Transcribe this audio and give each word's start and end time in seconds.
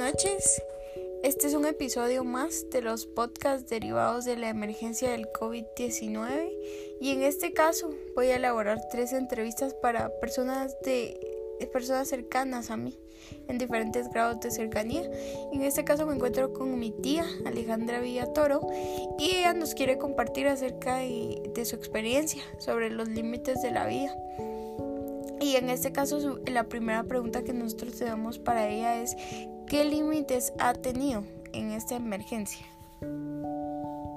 noches. 0.00 0.62
Este 1.22 1.46
es 1.46 1.52
un 1.52 1.66
episodio 1.66 2.24
más 2.24 2.70
de 2.70 2.80
los 2.80 3.04
podcasts 3.04 3.68
derivados 3.68 4.24
de 4.24 4.34
la 4.34 4.48
emergencia 4.48 5.10
del 5.10 5.26
COVID-19 5.30 6.50
y 7.02 7.10
en 7.10 7.22
este 7.22 7.52
caso 7.52 7.90
voy 8.16 8.28
a 8.28 8.36
elaborar 8.36 8.80
tres 8.90 9.12
entrevistas 9.12 9.74
para 9.74 10.08
personas 10.18 10.74
de 10.86 11.20
personas 11.70 12.08
cercanas 12.08 12.70
a 12.70 12.78
mí 12.78 12.98
en 13.46 13.58
diferentes 13.58 14.08
grados 14.08 14.40
de 14.40 14.50
cercanía. 14.50 15.02
En 15.52 15.60
este 15.60 15.84
caso 15.84 16.06
me 16.06 16.14
encuentro 16.14 16.54
con 16.54 16.78
mi 16.78 16.92
tía 16.92 17.26
Alejandra 17.44 18.00
Villatoro 18.00 18.66
y 19.18 19.36
ella 19.36 19.52
nos 19.52 19.74
quiere 19.74 19.98
compartir 19.98 20.48
acerca 20.48 20.96
de, 20.96 21.42
de 21.54 21.64
su 21.66 21.76
experiencia 21.76 22.42
sobre 22.56 22.88
los 22.88 23.10
límites 23.10 23.60
de 23.60 23.70
la 23.70 23.86
vida. 23.86 24.16
Y 25.42 25.56
en 25.56 25.68
este 25.68 25.92
caso 25.92 26.38
la 26.46 26.64
primera 26.64 27.04
pregunta 27.04 27.44
que 27.44 27.52
nosotros 27.52 27.96
tenemos 27.96 28.38
para 28.38 28.66
ella 28.66 28.96
es 29.02 29.14
¿qué 29.70 29.84
límites 29.84 30.52
ha 30.58 30.74
tenido 30.74 31.22
en 31.52 31.70
esta 31.70 31.94
emergencia? 31.94 32.66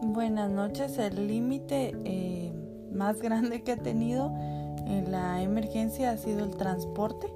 Buenas 0.01 0.49
noches, 0.49 0.97
el 0.97 1.27
límite 1.27 1.95
eh, 2.05 2.51
más 2.91 3.21
grande 3.21 3.61
que 3.61 3.73
he 3.73 3.77
tenido 3.77 4.33
en 4.87 5.11
la 5.11 5.43
emergencia 5.43 6.09
ha 6.09 6.17
sido 6.17 6.43
el 6.43 6.55
transporte, 6.55 7.31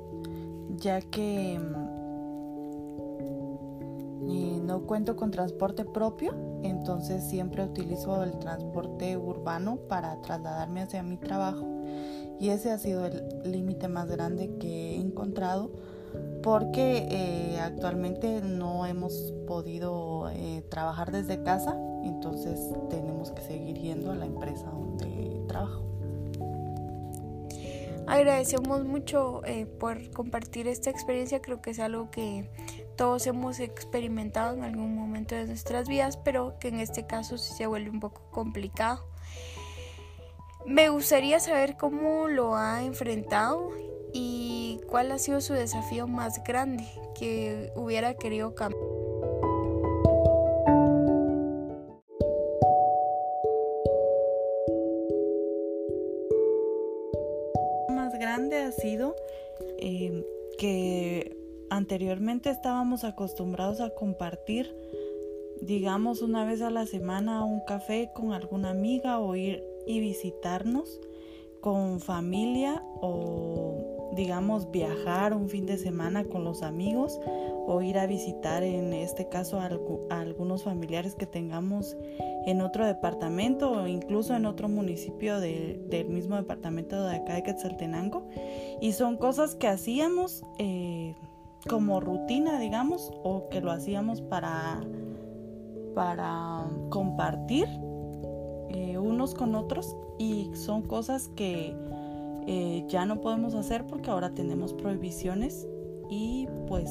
ya 0.78 1.00
que 1.00 1.60
mm, 1.60 1.76
eh, 4.32 4.62
no 4.64 4.82
cuento 4.88 5.16
con 5.16 5.30
transporte 5.30 5.86
propio, 5.86 6.34
entonces 6.64 7.24
siempre 7.24 7.64
utilizo 7.66 8.24
el 8.24 8.40
transporte 8.40 9.16
urbano 9.16 9.76
para 9.88 10.20
trasladarme 10.24 10.82
hacia 10.82 11.04
mi 11.04 11.18
trabajo 11.18 11.68
y 12.40 12.50
ese 12.50 12.72
ha 12.72 12.80
sido 12.80 13.06
el 13.06 13.24
límite 13.46 13.88
más 13.88 14.10
grande 14.10 14.58
que 14.60 14.96
he 14.96 15.00
encontrado 15.00 15.72
porque 16.44 17.08
eh, 17.10 17.60
actualmente 17.60 18.42
no 18.42 18.86
hemos 18.86 19.34
podido 19.48 20.30
eh, 20.30 20.64
trabajar 20.70 21.12
desde 21.12 21.42
casa, 21.44 21.78
entonces 22.04 22.60
tenemos 22.90 23.32
que 23.32 23.42
seguir 23.42 23.78
yendo 23.78 24.12
a 24.12 24.16
la 24.16 24.26
empresa 24.26 24.66
donde 24.66 25.42
trabajo. 25.48 25.84
Agradecemos 28.08 28.86
mucho 28.86 29.42
eh, 29.46 29.66
por 29.66 30.12
compartir 30.12 30.68
esta 30.68 30.90
experiencia, 30.90 31.42
creo 31.42 31.62
que 31.62 31.72
es 31.72 31.80
algo 31.80 32.10
que 32.10 32.50
todos 32.96 33.28
hemos 33.28 33.60
experimentado 33.60 34.56
en 34.56 34.64
algún 34.64 34.96
momento 34.96 35.36
de 35.36 35.46
nuestras 35.46 35.90
vidas, 35.90 36.16
pero 36.16 36.58
que 36.58 36.70
en 36.70 36.80
este 36.80 37.06
caso 37.06 37.38
sí 37.38 37.54
se 37.54 37.68
vuelve 37.68 37.90
un 37.90 38.00
poco 38.00 38.22
complicado. 38.32 39.06
Me 40.66 40.88
gustaría 40.90 41.40
saber 41.42 41.76
cómo 41.78 42.28
lo 42.28 42.56
ha 42.56 42.84
enfrentado 42.84 43.72
y 44.14 44.57
cuál 44.78 45.12
ha 45.12 45.18
sido 45.18 45.42
su 45.42 45.54
desafío 45.54 46.08
más 46.08 46.44
grande 46.44 46.86
que 47.18 47.72
hubiera 47.76 48.14
querido 48.16 48.56
cambiar. 48.56 48.82
más 57.90 58.14
grande 58.20 58.58
ha 58.58 58.72
sido 58.72 59.16
eh, 59.80 60.24
que 60.58 61.38
anteriormente 61.70 62.50
estábamos 62.50 63.04
acostumbrados 63.04 63.82
a 63.82 63.90
compartir 63.90 64.74
digamos 65.62 66.22
una 66.22 66.46
vez 66.46 66.62
a 66.62 66.70
la 66.70 66.86
semana 66.86 67.44
un 67.44 67.62
café 67.62 68.12
con 68.14 68.32
alguna 68.32 68.70
amiga 68.70 69.20
o 69.20 69.36
ir 69.36 69.64
y 69.86 70.00
visitarnos 70.00 71.02
con 71.62 72.00
familia 72.00 72.84
o 73.02 73.77
digamos 74.18 74.70
viajar 74.72 75.34
un 75.34 75.48
fin 75.48 75.66
de 75.66 75.78
semana 75.78 76.26
con 76.26 76.44
los 76.44 76.64
amigos 76.64 77.22
o 77.68 77.82
ir 77.82 78.00
a 78.00 78.08
visitar 78.08 78.64
en 78.64 78.92
este 78.92 79.30
caso 79.30 79.60
a, 79.60 79.70
algunos 80.10 80.64
familiares 80.64 81.16
que 81.16 81.26
tengamos 81.26 81.96
en 82.46 82.62
otro 82.62 82.86
departamento 82.86 83.72
o 83.72 83.88
incluso 83.88 84.36
en 84.36 84.46
otro 84.46 84.68
municipio 84.68 85.40
del 85.40 86.10
mismo 86.10 86.36
departamento 86.36 87.02
de 87.06 87.18
acá 87.18 87.36
de 87.36 87.44
Quetzaltenango. 87.44 88.28
Y 88.82 88.94
son 88.94 89.18
cosas 89.18 89.56
que 89.56 89.68
hacíamos 89.68 90.44
eh, 90.58 91.16
como 91.70 92.00
rutina 92.00 92.60
digamos 92.60 93.12
o 93.24 93.50
que 93.50 93.62
lo 93.62 93.72
hacíamos 93.72 94.22
para 94.22 94.82
para 95.94 96.66
compartir 96.90 97.68
eh, 98.70 98.98
unos 98.98 99.34
con 99.34 99.56
otros. 99.56 99.96
Y 100.20 100.50
son 100.56 100.82
cosas 100.82 101.30
que 101.36 101.76
eh, 102.48 102.86
ya 102.88 103.06
no 103.06 103.20
podemos 103.22 103.54
hacer 103.56 103.86
porque 103.86 104.10
ahora 104.10 104.34
tenemos 104.34 104.74
prohibiciones 104.74 105.68
y 106.10 106.48
pues 106.68 106.90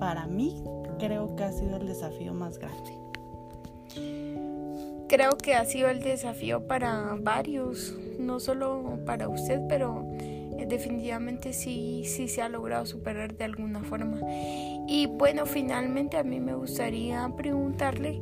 para 0.00 0.26
mí 0.26 0.64
creo 0.98 1.36
que 1.36 1.44
ha 1.44 1.52
sido 1.52 1.76
el 1.76 1.86
desafío 1.86 2.32
más 2.34 2.58
grande. 2.58 2.92
Creo 5.08 5.36
que 5.36 5.54
ha 5.54 5.64
sido 5.66 5.90
el 5.90 6.02
desafío 6.02 6.66
para 6.66 7.16
varios, 7.20 7.94
no 8.18 8.40
solo 8.40 8.98
para 9.04 9.28
usted, 9.28 9.60
pero 9.68 10.06
eh, 10.18 10.66
definitivamente 10.66 11.52
sí, 11.52 12.04
sí 12.06 12.26
se 12.26 12.42
ha 12.42 12.48
logrado 12.48 12.86
superar 12.86 13.36
de 13.36 13.44
alguna 13.44 13.82
forma. 13.84 14.18
Y 14.88 15.06
bueno, 15.06 15.44
finalmente 15.46 16.16
a 16.16 16.24
mí 16.24 16.40
me 16.40 16.54
gustaría 16.54 17.30
preguntarle 17.36 18.20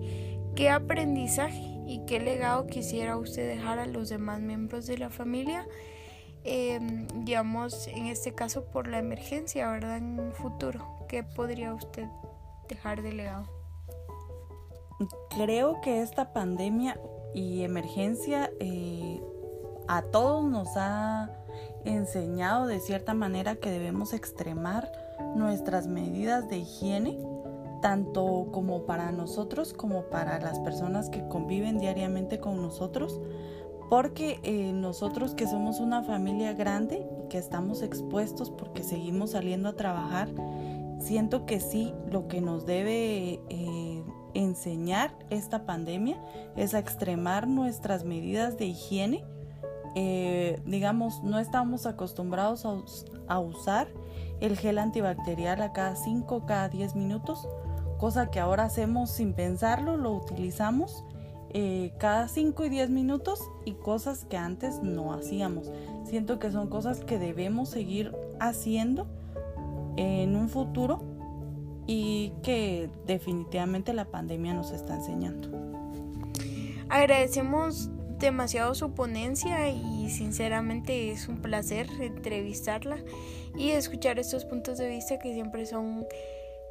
qué 0.56 0.68
aprendizaje 0.70 1.62
y 1.86 2.00
qué 2.06 2.20
legado 2.20 2.66
quisiera 2.66 3.16
usted 3.16 3.48
dejar 3.48 3.78
a 3.78 3.86
los 3.86 4.08
demás 4.08 4.40
miembros 4.40 4.86
de 4.86 4.98
la 4.98 5.10
familia, 5.10 5.66
em, 6.44 7.06
digamos, 7.24 7.86
en 7.88 8.06
este 8.06 8.34
caso 8.34 8.64
por 8.64 8.88
la 8.88 8.98
emergencia, 8.98 9.70
¿verdad? 9.70 9.98
En 9.98 10.32
futuro, 10.32 11.06
¿qué 11.08 11.22
podría 11.22 11.74
usted 11.74 12.06
dejar 12.68 13.02
de 13.02 13.12
legado? 13.12 13.44
Creo 15.30 15.80
que 15.80 16.00
esta 16.00 16.32
pandemia 16.32 16.98
y 17.34 17.62
emergencia 17.62 18.50
eh, 18.60 19.20
a 19.88 20.02
todos 20.02 20.44
nos 20.44 20.68
ha 20.76 21.30
enseñado 21.84 22.66
de 22.66 22.80
cierta 22.80 23.14
manera 23.14 23.56
que 23.56 23.70
debemos 23.70 24.12
extremar 24.12 24.92
nuestras 25.34 25.86
medidas 25.86 26.48
de 26.48 26.58
higiene 26.58 27.18
tanto 27.82 28.48
como 28.52 28.86
para 28.86 29.12
nosotros 29.12 29.74
como 29.74 30.04
para 30.04 30.38
las 30.38 30.58
personas 30.60 31.10
que 31.10 31.26
conviven 31.28 31.78
diariamente 31.78 32.38
con 32.38 32.62
nosotros, 32.62 33.20
porque 33.92 34.40
eh, 34.42 34.72
nosotros 34.72 35.34
que 35.34 35.46
somos 35.46 35.78
una 35.78 36.02
familia 36.02 36.54
grande 36.54 37.06
y 37.26 37.28
que 37.28 37.36
estamos 37.36 37.82
expuestos 37.82 38.50
porque 38.50 38.82
seguimos 38.82 39.32
saliendo 39.32 39.68
a 39.68 39.76
trabajar, 39.76 40.30
siento 40.98 41.44
que 41.44 41.60
sí, 41.60 41.92
lo 42.10 42.26
que 42.26 42.40
nos 42.40 42.64
debe 42.64 43.42
eh, 43.50 44.02
enseñar 44.32 45.14
esta 45.28 45.66
pandemia 45.66 46.16
es 46.56 46.72
a 46.72 46.78
extremar 46.78 47.46
nuestras 47.46 48.04
medidas 48.04 48.56
de 48.56 48.64
higiene. 48.64 49.26
Eh, 49.94 50.62
digamos, 50.64 51.22
no 51.22 51.38
estamos 51.38 51.84
acostumbrados 51.84 52.64
a, 52.64 52.78
a 53.28 53.40
usar 53.40 53.88
el 54.40 54.56
gel 54.56 54.78
antibacterial 54.78 55.60
a 55.60 55.74
cada 55.74 55.96
5, 55.96 56.46
cada 56.46 56.70
10 56.70 56.94
minutos 56.94 57.46
cosa 57.98 58.30
que 58.30 58.40
ahora 58.40 58.64
hacemos 58.64 59.10
sin 59.10 59.32
pensarlo, 59.32 59.96
lo 59.96 60.12
utilizamos 60.12 61.04
eh, 61.54 61.92
cada 61.98 62.28
5 62.28 62.64
y 62.64 62.68
10 62.68 62.90
minutos 62.90 63.40
y 63.64 63.72
cosas 63.72 64.24
que 64.24 64.36
antes 64.36 64.82
no 64.82 65.12
hacíamos. 65.12 65.70
Siento 66.04 66.38
que 66.38 66.50
son 66.50 66.68
cosas 66.68 67.00
que 67.00 67.18
debemos 67.18 67.68
seguir 67.68 68.12
haciendo 68.40 69.06
en 69.96 70.36
un 70.36 70.48
futuro 70.48 71.02
y 71.86 72.32
que 72.42 72.88
definitivamente 73.06 73.92
la 73.92 74.06
pandemia 74.06 74.54
nos 74.54 74.70
está 74.70 74.94
enseñando. 74.94 75.50
Agradecemos 76.88 77.90
demasiado 78.18 78.74
su 78.74 78.92
ponencia 78.92 79.68
y 79.68 80.08
sinceramente 80.10 81.10
es 81.10 81.28
un 81.28 81.42
placer 81.42 81.88
entrevistarla 82.00 82.98
y 83.56 83.70
escuchar 83.70 84.18
estos 84.18 84.44
puntos 84.44 84.78
de 84.78 84.88
vista 84.88 85.18
que 85.18 85.34
siempre 85.34 85.66
son 85.66 86.06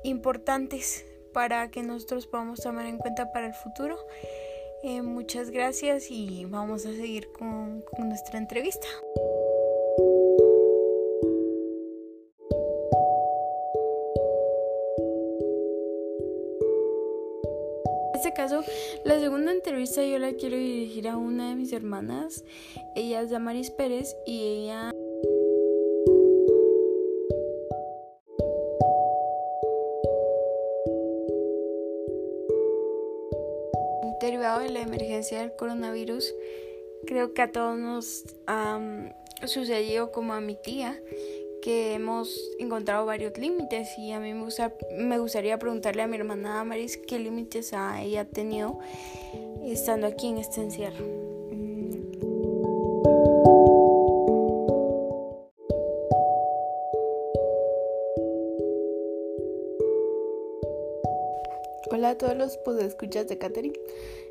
importantes 0.04 1.06
para 1.34 1.70
que 1.70 1.84
nosotros 1.84 2.28
podamos 2.28 2.62
tomar 2.62 2.86
en 2.86 2.98
cuenta 2.98 3.32
para 3.32 3.48
el 3.48 3.54
futuro. 3.54 3.98
Eh, 4.84 5.04
muchas 5.04 5.52
gracias 5.52 6.10
y 6.10 6.46
vamos 6.46 6.88
a 6.88 6.92
seguir 6.92 7.32
con, 7.32 7.84
nuestra 8.00 8.40
entrevista. 8.40 8.88
En 18.14 18.16
este 18.16 18.34
caso, 18.34 18.64
la 19.06 19.20
segunda 19.20 19.52
entrevista 19.52 20.04
yo 20.04 20.18
la 20.18 20.34
quiero 20.34 20.58
dirigir 20.58 21.08
a 21.08 21.18
una 21.18 21.50
de 21.50 21.56
mis 21.56 21.74
hermanas. 21.74 22.44
Ella 22.96 23.22
es 23.22 23.30
Damaris 23.30 23.70
Pérez 23.70 24.16
y 24.26 24.42
ella 24.42 24.91
derivado 34.22 34.60
de 34.60 34.70
la 34.70 34.82
emergencia 34.82 35.40
del 35.40 35.56
coronavirus, 35.56 36.34
creo 37.06 37.34
que 37.34 37.42
a 37.42 37.52
todos 37.52 37.78
nos 37.78 38.24
ha 38.48 38.80
sucedido 39.46 40.12
como 40.12 40.34
a 40.34 40.42
mi 40.42 40.56
tía, 40.56 41.02
que 41.62 41.94
hemos 41.94 42.40
encontrado 42.60 43.06
varios 43.06 43.38
límites 43.38 43.90
y 43.98 44.12
a 44.12 44.20
mí 44.20 44.34
me, 44.34 44.48
me 44.98 45.20
gustaría 45.20 45.60
preguntarle 45.60 46.02
a 46.02 46.08
mi 46.08 46.18
hermana 46.18 46.60
Amaris 46.60 46.98
qué 46.98 47.20
límites 47.20 47.74
ha 47.74 48.02
ella 48.02 48.26
tenido 48.26 48.80
estando 49.64 50.08
aquí 50.08 50.28
en 50.28 50.40
este 50.40 50.62
encierro. 50.62 51.21
Hola 61.94 62.12
a 62.12 62.18
todos 62.18 62.38
los 62.38 62.58
escuchas 62.80 63.28
de 63.28 63.38
Katherine. 63.38 63.78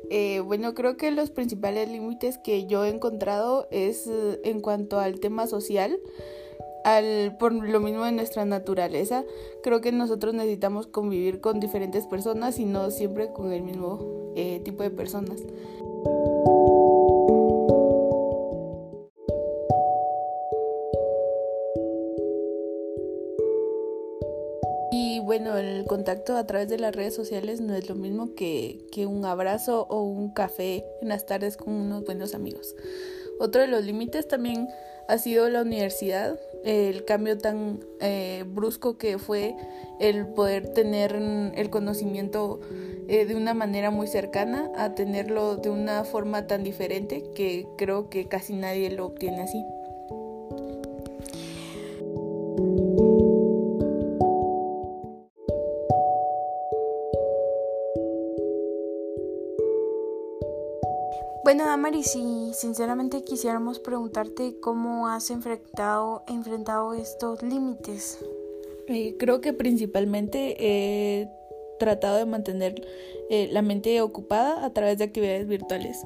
Eh, 0.09 0.39
bueno, 0.39 0.73
creo 0.73 0.97
que 0.97 1.11
los 1.11 1.29
principales 1.29 1.87
límites 1.89 2.39
que 2.39 2.65
yo 2.65 2.83
he 2.83 2.89
encontrado 2.89 3.67
es 3.69 4.07
eh, 4.07 4.39
en 4.43 4.61
cuanto 4.61 4.99
al 4.99 5.19
tema 5.19 5.45
social, 5.45 5.99
al, 6.83 7.37
por 7.37 7.53
lo 7.53 7.79
mismo 7.79 8.03
de 8.03 8.13
nuestra 8.13 8.45
naturaleza. 8.45 9.23
Creo 9.61 9.79
que 9.79 9.91
nosotros 9.91 10.33
necesitamos 10.33 10.87
convivir 10.87 11.39
con 11.39 11.59
diferentes 11.59 12.07
personas 12.07 12.57
y 12.57 12.65
no 12.65 12.89
siempre 12.89 13.31
con 13.31 13.53
el 13.53 13.61
mismo 13.61 14.33
eh, 14.35 14.59
tipo 14.63 14.81
de 14.81 14.89
personas. 14.89 15.39
Bueno, 25.31 25.57
el 25.57 25.85
contacto 25.85 26.35
a 26.35 26.45
través 26.45 26.67
de 26.67 26.77
las 26.77 26.93
redes 26.93 27.15
sociales 27.15 27.61
no 27.61 27.73
es 27.73 27.87
lo 27.87 27.95
mismo 27.95 28.35
que, 28.35 28.83
un 29.07 29.23
abrazo 29.23 29.87
o 29.89 30.03
un 30.03 30.33
café 30.33 30.83
en 31.01 31.07
las 31.07 31.25
tardes 31.25 31.55
con 31.55 31.73
unos 31.73 32.03
buenos 32.03 32.35
amigos. 32.35 32.75
Otro 33.39 33.61
de 33.61 33.67
los 33.67 33.85
límites 33.85 34.27
también 34.27 34.67
ha 35.07 35.17
sido 35.19 35.47
la 35.47 35.61
universidad, 35.61 36.37
el 36.65 37.05
cambio 37.05 37.37
tan 37.37 37.79
eh, 38.01 38.43
brusco 38.45 38.97
que 38.97 39.19
fue 39.19 39.55
el 40.01 40.27
poder 40.27 40.73
tener 40.73 41.15
el 41.15 41.69
conocimiento 41.69 42.59
eh, 43.07 43.25
de 43.25 43.33
una 43.35 43.53
manera 43.53 43.89
muy 43.89 44.07
cercana 44.07 44.69
a 44.75 44.95
tenerlo 44.95 45.55
de 45.55 45.69
una 45.69 46.03
forma 46.03 46.45
tan 46.45 46.61
diferente 46.61 47.23
que 47.33 47.69
creo 47.77 48.09
que 48.09 48.27
casi 48.27 48.51
nadie 48.51 48.91
lo 48.91 49.05
obtiene 49.05 49.43
así. 49.43 49.63
Bueno, 61.53 61.65
Damaris, 61.65 62.11
si 62.11 62.53
sinceramente 62.53 63.25
quisiéramos 63.25 63.79
preguntarte 63.79 64.55
cómo 64.61 65.09
has 65.09 65.29
enfrentado, 65.31 66.23
enfrentado 66.29 66.93
estos 66.93 67.43
límites. 67.43 68.19
Eh, 68.87 69.17
creo 69.19 69.41
que 69.41 69.51
principalmente 69.51 70.55
he 70.57 71.27
tratado 71.77 72.19
de 72.19 72.25
mantener 72.25 72.87
eh, 73.29 73.49
la 73.51 73.61
mente 73.63 73.99
ocupada 73.99 74.65
a 74.65 74.71
través 74.71 74.97
de 74.97 75.03
actividades 75.03 75.45
virtuales. 75.45 75.97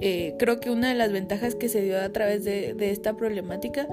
Eh, 0.00 0.36
creo 0.38 0.60
que 0.60 0.70
una 0.70 0.90
de 0.90 0.94
las 0.94 1.10
ventajas 1.10 1.56
que 1.56 1.68
se 1.68 1.82
dio 1.82 2.00
a 2.00 2.10
través 2.10 2.44
de, 2.44 2.74
de, 2.74 2.92
esta 2.92 3.16
problemática 3.16 3.88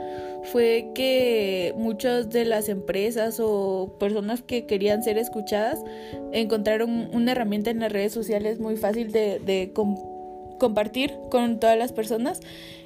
fue 0.51 0.91
que 0.93 1.73
muchas 1.75 2.29
de 2.29 2.45
las 2.45 2.69
empresas 2.69 3.39
o 3.41 3.95
personas 3.99 4.43
que 4.43 4.67
querían 4.67 5.01
ser 5.01 5.17
escuchadas 5.17 5.79
encontraron 6.33 7.09
una 7.15 7.31
herramienta 7.31 7.71
en 7.71 7.79
las 7.79 7.91
redes 7.91 8.13
sociales 8.13 8.59
muy 8.59 8.77
fácil 8.77 9.11
de, 9.11 9.39
de 9.39 9.71
con 11.29 11.59
todas 11.59 11.77
las 11.77 11.91
personas 11.91 12.39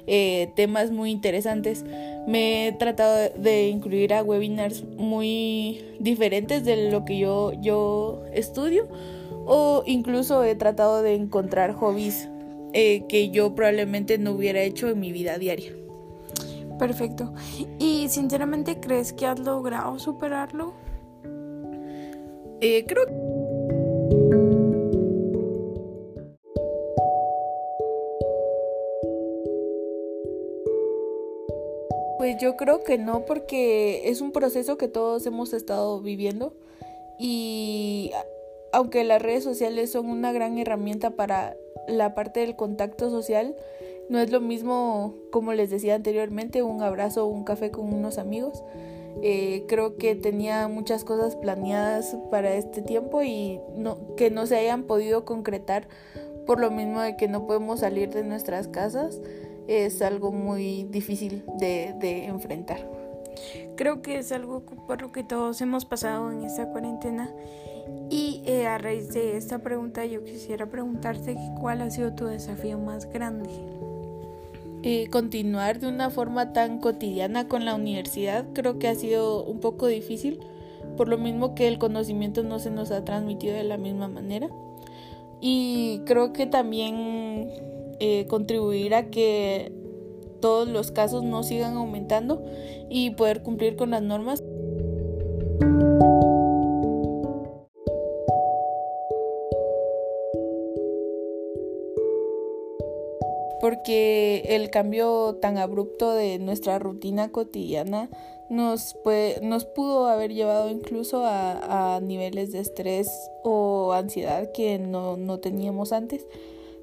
eh, 0.06 0.50
temas 0.56 0.90
muy 0.90 1.10
interesantes. 1.10 1.84
Me 2.26 2.68
he 2.68 2.72
tratado 2.72 3.30
de 3.36 3.68
incluir 3.68 4.14
a 4.14 4.22
webinars 4.22 4.84
muy 4.96 5.84
diferentes 6.00 6.64
de 6.64 6.90
lo 6.90 7.04
que 7.04 7.18
yo, 7.18 7.52
yo 7.60 8.22
estudio 8.32 8.88
o 9.46 9.82
incluso 9.86 10.44
he 10.44 10.54
tratado 10.54 11.02
de 11.02 11.14
encontrar 11.14 11.72
hobbies 11.72 12.28
eh, 12.72 13.04
que 13.08 13.30
yo 13.30 13.54
probablemente 13.54 14.18
no 14.18 14.32
hubiera 14.32 14.60
hecho 14.60 14.88
en 14.88 15.00
mi 15.00 15.12
vida 15.12 15.38
diaria. 15.38 15.72
Perfecto. 16.78 17.32
¿Y 17.78 18.08
sinceramente 18.08 18.78
crees 18.80 19.12
que 19.12 19.26
has 19.26 19.38
logrado 19.38 19.98
superarlo? 19.98 20.74
Eh, 22.60 22.84
creo 22.86 23.06
que 23.06 23.12
Pues 32.18 32.36
yo 32.40 32.56
creo 32.56 32.82
que 32.82 32.98
no, 32.98 33.24
porque 33.24 34.10
es 34.10 34.20
un 34.20 34.32
proceso 34.32 34.76
que 34.76 34.88
todos 34.88 35.24
hemos 35.26 35.52
estado 35.52 36.00
viviendo 36.00 36.52
y 37.18 38.10
aunque 38.72 39.04
las 39.04 39.22
redes 39.22 39.44
sociales 39.44 39.92
son 39.92 40.06
una 40.06 40.32
gran 40.32 40.58
herramienta 40.58 41.10
para 41.10 41.56
la 41.86 42.14
parte 42.14 42.40
del 42.40 42.56
contacto 42.56 43.08
social, 43.08 43.56
no 44.08 44.18
es 44.18 44.30
lo 44.30 44.40
mismo, 44.40 45.14
como 45.30 45.52
les 45.52 45.70
decía 45.70 45.94
anteriormente, 45.94 46.62
un 46.62 46.82
abrazo 46.82 47.24
o 47.24 47.28
un 47.28 47.44
café 47.44 47.70
con 47.70 47.92
unos 47.92 48.18
amigos. 48.18 48.62
Eh, 49.22 49.64
creo 49.68 49.96
que 49.96 50.14
tenía 50.14 50.68
muchas 50.68 51.04
cosas 51.04 51.34
planeadas 51.36 52.16
para 52.30 52.54
este 52.54 52.82
tiempo 52.82 53.22
y 53.22 53.60
no, 53.76 54.16
que 54.16 54.30
no 54.30 54.46
se 54.46 54.56
hayan 54.56 54.84
podido 54.84 55.24
concretar 55.24 55.88
por 56.46 56.60
lo 56.60 56.70
mismo 56.70 57.00
de 57.00 57.16
que 57.16 57.28
no 57.28 57.46
podemos 57.46 57.80
salir 57.80 58.10
de 58.10 58.22
nuestras 58.22 58.68
casas 58.68 59.20
es 59.68 60.00
algo 60.02 60.32
muy 60.32 60.84
difícil 60.84 61.44
de, 61.60 62.24
enfrentar. 62.24 62.90
Creo 63.76 64.02
que 64.02 64.18
es 64.18 64.32
algo 64.32 64.62
por 64.62 65.00
lo 65.02 65.12
que 65.12 65.22
todos 65.22 65.60
hemos 65.60 65.84
pasado 65.84 66.32
en 66.32 66.42
esta 66.42 66.70
cuarentena 66.70 67.30
y 68.10 68.42
eh, 68.46 68.66
a 68.66 68.78
raíz 68.78 69.12
de 69.12 69.36
esta 69.36 69.60
pregunta 69.60 70.04
yo 70.04 70.24
quisiera 70.24 70.66
preguntarte 70.66 71.36
cuál 71.60 71.82
ha 71.82 71.90
sido 71.90 72.14
tu 72.14 72.24
desafío 72.24 72.78
más 72.78 73.06
grande. 73.12 73.48
Eh, 74.82 75.08
continuar 75.10 75.80
de 75.80 75.88
una 75.88 76.08
forma 76.10 76.52
tan 76.52 76.78
cotidiana 76.78 77.48
con 77.48 77.64
la 77.64 77.74
universidad 77.74 78.46
creo 78.54 78.78
que 78.78 78.88
ha 78.88 78.94
sido 78.94 79.44
un 79.44 79.60
poco 79.60 79.86
difícil, 79.86 80.40
por 80.96 81.08
lo 81.08 81.18
mismo 81.18 81.54
que 81.54 81.68
el 81.68 81.78
conocimiento 81.78 82.42
no 82.42 82.58
se 82.58 82.70
nos 82.70 82.90
ha 82.90 83.04
transmitido 83.04 83.54
de 83.54 83.64
la 83.64 83.76
misma 83.76 84.08
manera. 84.08 84.48
Y 85.40 86.02
creo 86.04 86.32
que 86.32 86.46
también 86.46 87.48
eh, 88.00 88.26
contribuir 88.28 88.94
a 88.94 89.10
que 89.10 89.72
todos 90.40 90.68
los 90.68 90.92
casos 90.92 91.24
no 91.24 91.42
sigan 91.42 91.76
aumentando 91.76 92.44
y 92.88 93.10
poder 93.10 93.42
cumplir 93.42 93.76
con 93.76 93.90
las 93.90 94.02
normas. 94.02 94.42
porque 103.60 104.44
el 104.46 104.70
cambio 104.70 105.36
tan 105.42 105.58
abrupto 105.58 106.14
de 106.14 106.38
nuestra 106.38 106.78
rutina 106.78 107.30
cotidiana 107.32 108.08
nos, 108.48 108.96
nos 109.42 109.64
pudo 109.64 110.06
haber 110.06 110.32
llevado 110.32 110.70
incluso 110.70 111.24
a, 111.26 112.00
niveles 112.00 112.52
de 112.52 112.60
estrés 112.60 113.10
o 113.42 113.92
ansiedad 113.92 114.52
que 114.52 114.78
no 114.78 115.40
teníamos 115.40 115.92
antes 115.92 116.24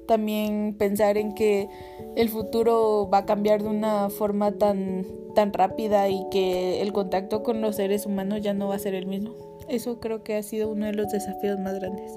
también 0.06 0.74
pensar 0.78 1.18
en 1.18 1.34
que 1.34 1.68
el 2.16 2.28
futuro 2.28 3.08
va 3.12 3.18
a 3.18 3.26
cambiar 3.26 3.62
de 3.62 3.68
una 3.68 4.08
forma 4.10 4.52
tan, 4.52 5.06
tan 5.34 5.52
rápida 5.52 6.08
y 6.08 6.26
que 6.30 6.80
el 6.80 6.92
contacto 6.92 7.42
con 7.42 7.60
los 7.60 7.76
seres 7.76 8.06
humanos 8.06 8.40
ya 8.42 8.54
no 8.54 8.68
va 8.68 8.76
a 8.76 8.78
ser 8.78 8.94
el 8.94 9.06
mismo. 9.06 9.34
Eso 9.68 10.00
creo 10.00 10.22
que 10.22 10.36
ha 10.36 10.42
sido 10.42 10.70
uno 10.70 10.86
de 10.86 10.92
los 10.92 11.10
desafíos 11.10 11.58
más 11.58 11.74
grandes. 11.74 12.12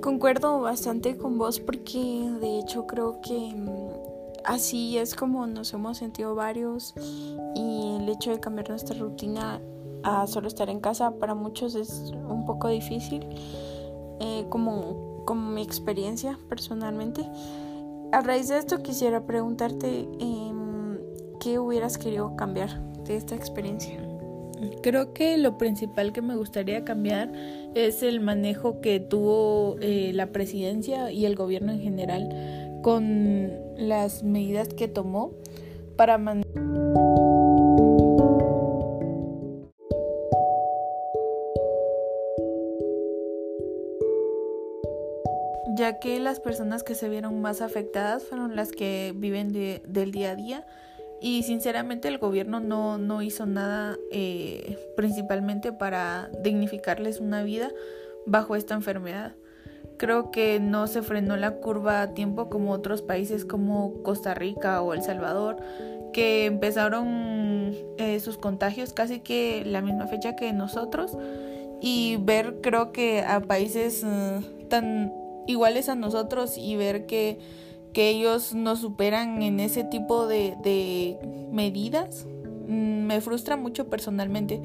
Concuerdo 0.00 0.60
bastante 0.60 1.16
con 1.16 1.38
vos 1.38 1.60
porque 1.60 1.98
de 2.40 2.58
hecho 2.58 2.86
creo 2.86 3.20
que 3.20 3.54
mm, 3.54 3.88
así 4.44 4.98
es 4.98 5.14
como 5.14 5.46
nos 5.46 5.72
hemos 5.72 5.98
sentido 5.98 6.34
varios 6.34 6.94
y 7.54 7.96
el 8.00 8.08
hecho 8.08 8.32
de 8.32 8.40
cambiar 8.40 8.68
nuestra 8.68 8.98
rutina 8.98 9.60
a 10.02 10.26
solo 10.26 10.48
estar 10.48 10.68
en 10.68 10.80
casa 10.80 11.12
para 11.12 11.34
muchos 11.34 11.76
es 11.76 12.12
un 12.28 12.44
poco 12.44 12.68
difícil. 12.68 13.24
Eh, 14.20 14.44
como 14.48 15.11
como 15.24 15.50
mi 15.50 15.62
experiencia 15.62 16.38
personalmente. 16.48 17.22
A 18.12 18.20
raíz 18.20 18.48
de 18.48 18.58
esto 18.58 18.82
quisiera 18.82 19.26
preguntarte 19.26 20.08
em, 20.20 20.98
qué 21.40 21.58
hubieras 21.58 21.98
querido 21.98 22.36
cambiar 22.36 22.82
de 23.04 23.16
esta 23.16 23.34
experiencia. 23.34 23.98
Creo 24.82 25.12
que 25.12 25.36
lo 25.38 25.58
principal 25.58 26.12
que 26.12 26.22
me 26.22 26.36
gustaría 26.36 26.84
cambiar 26.84 27.32
es 27.74 28.02
el 28.02 28.20
manejo 28.20 28.80
que 28.80 29.00
tuvo 29.00 29.76
eh, 29.80 30.12
la 30.14 30.26
presidencia 30.26 31.10
y 31.10 31.26
el 31.26 31.34
gobierno 31.34 31.72
en 31.72 31.80
general 31.80 32.80
con 32.82 33.50
las 33.76 34.22
medidas 34.22 34.68
que 34.68 34.88
tomó 34.88 35.32
para 35.96 36.18
ya 45.82 45.98
que 45.98 46.20
las 46.20 46.38
personas 46.38 46.84
que 46.84 46.94
se 46.94 47.08
vieron 47.08 47.40
más 47.40 47.60
afectadas 47.60 48.22
fueron 48.22 48.54
las 48.54 48.70
que 48.70 49.12
viven 49.16 49.52
del 49.52 50.12
día 50.12 50.30
a 50.30 50.36
día 50.36 50.64
y 51.20 51.42
sinceramente 51.42 52.06
el 52.06 52.18
gobierno 52.18 52.60
no, 52.60 52.98
no 52.98 53.20
hizo 53.20 53.46
nada 53.46 53.96
eh, 54.12 54.78
principalmente 54.96 55.72
para 55.72 56.30
dignificarles 56.40 57.18
una 57.18 57.42
vida 57.42 57.72
bajo 58.26 58.54
esta 58.54 58.74
enfermedad. 58.74 59.32
Creo 59.96 60.30
que 60.30 60.60
no 60.60 60.86
se 60.86 61.02
frenó 61.02 61.36
la 61.36 61.56
curva 61.56 62.00
a 62.00 62.14
tiempo 62.14 62.48
como 62.48 62.70
otros 62.70 63.02
países 63.02 63.44
como 63.44 64.04
Costa 64.04 64.34
Rica 64.34 64.82
o 64.82 64.94
El 64.94 65.02
Salvador, 65.02 65.56
que 66.12 66.46
empezaron 66.46 67.74
eh, 67.98 68.20
sus 68.20 68.38
contagios 68.38 68.92
casi 68.92 69.18
que 69.18 69.64
la 69.66 69.82
misma 69.82 70.06
fecha 70.06 70.36
que 70.36 70.52
nosotros 70.52 71.18
y 71.80 72.18
ver 72.20 72.60
creo 72.60 72.92
que 72.92 73.22
a 73.22 73.40
países 73.40 74.04
eh, 74.04 74.40
tan 74.68 75.12
iguales 75.46 75.88
a 75.88 75.94
nosotros 75.94 76.56
y 76.58 76.76
ver 76.76 77.06
que 77.06 77.38
que 77.92 78.08
ellos 78.08 78.54
nos 78.54 78.80
superan 78.80 79.42
en 79.42 79.60
ese 79.60 79.84
tipo 79.84 80.26
de, 80.26 80.56
de 80.62 81.18
medidas 81.50 82.26
mm, 82.66 83.04
me 83.04 83.20
frustra 83.20 83.56
mucho 83.56 83.88
personalmente 83.88 84.60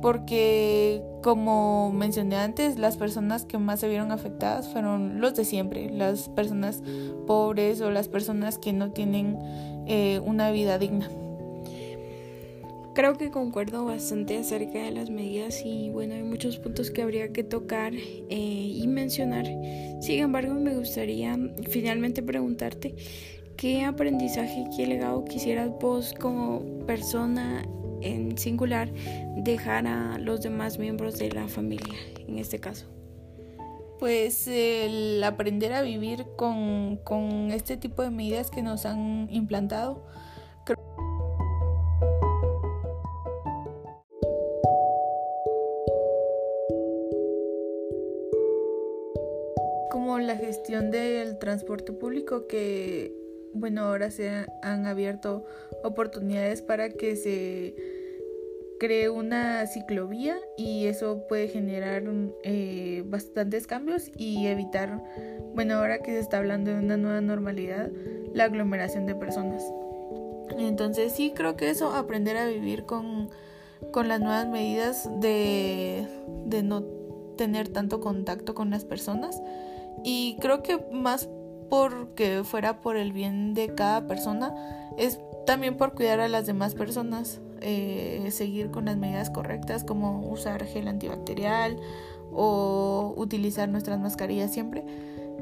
porque 0.00 1.02
como 1.22 1.92
mencioné 1.92 2.36
antes 2.36 2.78
las 2.78 2.96
personas 2.96 3.44
que 3.44 3.58
más 3.58 3.80
se 3.80 3.88
vieron 3.88 4.12
afectadas 4.12 4.68
fueron 4.68 5.20
los 5.20 5.34
de 5.34 5.44
siempre 5.44 5.90
las 5.90 6.28
personas 6.28 6.82
pobres 7.26 7.80
o 7.80 7.90
las 7.90 8.08
personas 8.08 8.56
que 8.58 8.72
no 8.72 8.92
tienen 8.92 9.38
eh, 9.86 10.20
una 10.24 10.50
vida 10.50 10.78
digna 10.78 11.08
Creo 13.00 13.16
que 13.16 13.30
concuerdo 13.30 13.86
bastante 13.86 14.36
acerca 14.36 14.82
de 14.82 14.90
las 14.90 15.08
medidas 15.08 15.62
y 15.64 15.88
bueno, 15.88 16.16
hay 16.16 16.22
muchos 16.22 16.58
puntos 16.58 16.90
que 16.90 17.00
habría 17.00 17.32
que 17.32 17.42
tocar 17.42 17.94
eh, 17.94 18.28
y 18.28 18.86
mencionar. 18.88 19.46
Sin 20.02 20.18
embargo, 20.18 20.52
me 20.52 20.76
gustaría 20.76 21.38
finalmente 21.70 22.22
preguntarte 22.22 22.94
qué 23.56 23.84
aprendizaje, 23.84 24.66
qué 24.76 24.86
legado 24.86 25.24
quisieras 25.24 25.70
vos 25.80 26.12
como 26.12 26.62
persona 26.86 27.62
en 28.02 28.36
singular 28.36 28.92
dejar 29.34 29.86
a 29.86 30.18
los 30.18 30.42
demás 30.42 30.78
miembros 30.78 31.18
de 31.18 31.32
la 31.32 31.48
familia, 31.48 31.94
en 32.28 32.38
este 32.38 32.60
caso. 32.60 32.84
Pues 33.98 34.46
el 34.46 35.24
aprender 35.24 35.72
a 35.72 35.80
vivir 35.80 36.26
con, 36.36 36.98
con 36.98 37.50
este 37.50 37.78
tipo 37.78 38.02
de 38.02 38.10
medidas 38.10 38.50
que 38.50 38.60
nos 38.60 38.84
han 38.84 39.26
implantado 39.30 40.04
la 50.80 50.86
gestión 50.86 50.90
del 50.90 51.38
transporte 51.38 51.92
público 51.92 52.46
que, 52.46 53.14
bueno, 53.52 53.82
ahora 53.82 54.10
se 54.10 54.46
han 54.62 54.86
abierto 54.86 55.44
oportunidades 55.84 56.62
para 56.62 56.88
que 56.90 57.16
se 57.16 57.74
cree 58.78 59.10
una 59.10 59.66
ciclovía 59.66 60.38
y 60.56 60.86
eso 60.86 61.26
puede 61.28 61.48
generar 61.48 62.04
eh, 62.44 63.02
bastantes 63.06 63.66
cambios 63.66 64.10
y 64.16 64.46
evitar, 64.46 65.02
bueno, 65.54 65.74
ahora 65.74 65.98
que 65.98 66.12
se 66.12 66.20
está 66.20 66.38
hablando 66.38 66.70
de 66.70 66.78
una 66.78 66.96
nueva 66.96 67.20
normalidad, 67.20 67.90
la 68.32 68.44
aglomeración 68.44 69.04
de 69.04 69.14
personas. 69.14 69.62
Entonces 70.58 71.12
sí 71.12 71.32
creo 71.34 71.56
que 71.56 71.68
eso, 71.68 71.92
aprender 71.92 72.36
a 72.38 72.46
vivir 72.46 72.84
con, 72.84 73.28
con 73.92 74.08
las 74.08 74.20
nuevas 74.20 74.48
medidas 74.48 75.08
de, 75.20 76.06
de 76.46 76.62
no 76.62 76.84
tener 77.36 77.68
tanto 77.68 78.00
contacto 78.00 78.54
con 78.54 78.70
las 78.70 78.84
personas 78.84 79.40
y 80.04 80.36
creo 80.40 80.62
que 80.62 80.78
más 80.92 81.28
porque 81.68 82.42
fuera 82.44 82.80
por 82.80 82.96
el 82.96 83.12
bien 83.12 83.54
de 83.54 83.74
cada 83.74 84.06
persona, 84.06 84.54
es 84.98 85.20
también 85.46 85.76
por 85.76 85.94
cuidar 85.94 86.20
a 86.20 86.28
las 86.28 86.46
demás 86.46 86.74
personas, 86.74 87.40
eh, 87.60 88.26
seguir 88.30 88.70
con 88.70 88.86
las 88.86 88.96
medidas 88.96 89.30
correctas 89.30 89.84
como 89.84 90.30
usar 90.30 90.64
gel 90.64 90.88
antibacterial 90.88 91.76
o 92.32 93.14
utilizar 93.16 93.68
nuestras 93.68 93.98
mascarillas 94.00 94.52
siempre. 94.52 94.84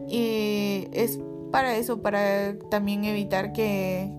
Y 0.09 0.89
es 0.93 1.19
para 1.51 1.77
eso, 1.77 2.03
para 2.03 2.59
también 2.71 3.05
evitar 3.05 3.53
que, 3.53 4.15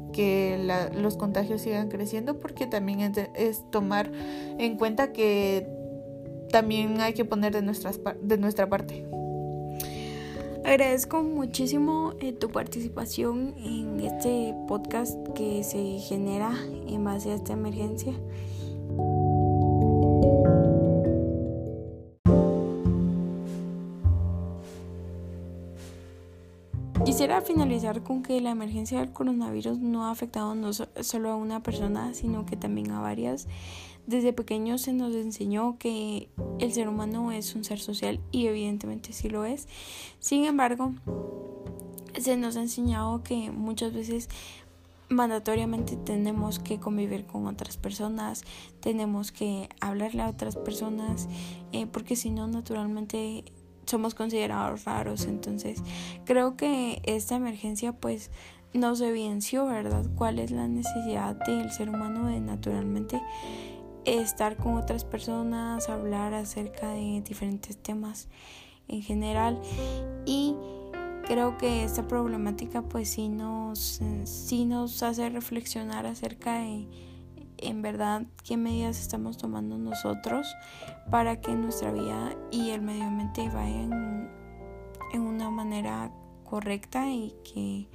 los 0.96 1.16
contagios 1.16 1.62
sigan 1.62 1.88
creciendo, 1.88 2.40
porque 2.40 2.68
también 2.68 3.14
es, 3.36 3.64
tomar 3.72 4.12
en 4.58 4.76
cuenta 4.78 5.14
que 5.14 5.66
también 6.52 7.00
hay 7.00 7.14
que 7.14 7.24
poner 7.24 7.54
de, 7.54 7.62
nuestras, 7.62 8.02
de 8.22 8.38
nuestra 8.38 8.68
parte. 8.68 9.06
Agradezco 10.70 11.24
muchísimo 11.24 12.14
eh, 12.20 12.32
tu 12.32 12.52
participación 12.52 13.56
en 13.58 14.00
este 14.02 14.54
podcast 14.68 15.18
que 15.34 15.64
se 15.64 15.98
genera 15.98 16.52
en 16.88 17.04
base 17.04 17.32
a 17.32 17.34
esta 17.34 17.54
emergencia. 17.54 18.14
Finalizar 27.50 28.04
con 28.04 28.22
que 28.22 28.40
la 28.42 28.52
emergencia 28.52 29.00
del 29.00 29.12
coronavirus 29.12 29.80
no 29.80 30.06
ha 30.06 30.12
afectado 30.12 30.54
no 30.54 30.72
solo 30.72 31.32
a 31.32 31.36
una 31.36 31.64
persona, 31.64 32.14
sino 32.14 32.46
que 32.46 32.56
también 32.56 32.92
a 32.92 33.02
varias 33.02 33.48
desde 34.06 34.34
pequeños 34.34 34.82
se 34.82 34.94
nos 34.94 35.16
enseñó 35.16 35.80
que 35.80 36.30
el 36.60 36.72
ser 36.74 36.88
humano 36.88 37.32
es 37.32 37.56
un 37.56 37.64
ser 37.64 37.80
social 37.80 38.20
y 38.32 38.46
evidentemente 38.46 39.14
sí 39.14 39.30
lo 39.30 39.46
es. 39.46 39.68
Sin 40.20 40.46
embargo, 40.46 40.94
se 42.20 42.38
nos 42.38 42.56
ha 42.56 42.62
enseñado 42.62 43.24
que 43.24 43.50
muchas 43.50 43.94
veces 43.94 44.30
mandatoriamente 45.10 45.96
tenemos 45.96 46.60
que 46.60 46.80
convivir 46.80 47.26
con 47.26 47.48
otras 47.48 47.78
personas, 47.78 48.44
tenemos 48.80 49.32
que 49.32 49.70
hablarle 49.82 50.22
a 50.22 50.30
otras 50.30 50.56
personas, 50.56 51.28
eh, 51.72 51.88
porque 51.88 52.16
si 52.16 52.30
no, 52.30 52.48
naturalmente 52.48 53.44
somos 53.90 54.16
considerados 54.16 54.86
raros. 54.86 55.26
Entonces, 55.26 55.82
creo 56.26 56.56
que 56.56 57.02
esta 57.04 57.36
emergencia 57.36 57.94
pues 57.94 58.32
nos 58.74 59.02
evidenció, 59.02 59.66
¿verdad?, 59.66 60.06
cuál 60.16 60.40
es 60.40 60.52
la 60.52 60.68
necesidad 60.68 61.36
del 61.36 61.72
ser 61.72 61.90
humano 61.90 62.28
de 62.28 62.40
naturalmente 62.40 63.22
estar 64.06 64.58
con 64.58 64.76
otras 64.76 65.04
personas, 65.04 65.90
hablar 65.90 66.34
acerca 66.34 66.92
de 66.92 67.22
diferentes 67.22 67.78
temas 67.78 68.28
en 68.88 69.02
general 69.02 69.60
y 70.26 70.56
creo 71.26 71.58
que 71.58 71.84
esta 71.84 72.08
problemática 72.08 72.82
pues 72.82 73.10
sí 73.10 73.30
nos, 73.30 74.02
sí 74.24 74.66
nos 74.66 75.04
hace 75.04 75.30
reflexionar 75.30 76.06
acerca 76.06 76.60
de 76.60 76.88
en 77.62 77.82
verdad 77.82 78.24
qué 78.44 78.58
medidas 78.58 79.00
estamos 79.00 79.38
tomando 79.38 79.78
nosotros 79.78 80.56
para 81.10 81.42
que 81.42 81.56
nuestra 81.56 81.92
vida 81.92 82.36
y 82.52 82.72
el 82.72 82.82
medio 82.82 83.06
ambiente 83.06 83.50
vayan 83.50 84.30
en 85.14 85.22
una 85.22 85.50
manera 85.50 86.12
correcta 86.44 87.10
y 87.10 87.36
que 87.44 87.90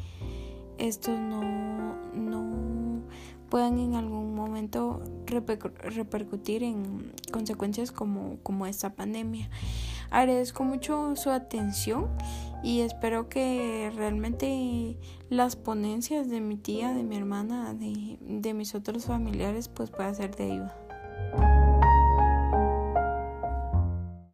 esto 0.79 1.11
no, 1.13 1.43
no 2.13 3.03
puedan 3.49 3.79
en 3.79 3.95
algún 3.95 4.35
momento 4.35 5.03
repercutir 5.27 6.63
en 6.63 7.13
consecuencias 7.33 7.93
como, 7.93 8.39
como 8.43 8.67
esta 8.67 8.95
pandemia. 8.95 9.49
Agradezco 10.15 10.63
mucho 10.63 11.17
su 11.17 11.31
atención 11.31 12.09
y 12.63 12.83
espero 12.83 13.29
que 13.29 13.91
realmente 13.97 14.97
las 15.29 15.57
ponencias 15.57 16.31
de 16.31 16.41
mi 16.41 16.57
tía, 16.57 16.95
de 16.95 17.03
mi 17.03 17.17
hermana, 17.17 17.75
de, 17.75 18.17
de 18.21 18.55
mis 18.55 18.77
otros 18.77 19.07
familiares 19.07 19.67
pues 19.67 19.91
puedan 19.91 20.15
ser 20.15 20.37
de 20.37 20.53
ayuda. 20.53 20.84